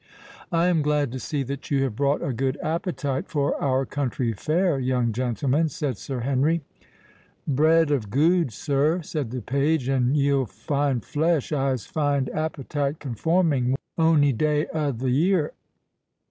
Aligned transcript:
"I 0.51 0.65
am 0.65 0.81
glad 0.81 1.11
to 1.11 1.19
see 1.19 1.43
that 1.43 1.69
you 1.69 1.83
have 1.83 1.95
brought 1.95 2.23
a 2.23 2.33
good 2.33 2.57
appetite 2.63 3.27
for 3.29 3.55
our 3.61 3.85
country 3.85 4.33
fare, 4.33 4.79
young 4.79 5.11
gentleman," 5.13 5.69
said 5.69 5.95
Sir 5.99 6.21
Henry. 6.21 6.63
"Bread 7.47 7.91
of 7.91 8.09
gude, 8.09 8.51
sir!" 8.51 9.03
said 9.03 9.29
the 9.29 9.43
page, 9.43 9.87
"an 9.87 10.15
ye'll 10.15 10.47
find 10.47 11.05
flesh, 11.05 11.51
I'se 11.51 11.85
find 11.85 12.29
appetite 12.31 12.97
conforming, 12.99 13.75
ony 13.95 14.33
day 14.33 14.65
o' 14.73 14.91
the 14.91 15.11
year. 15.11 15.51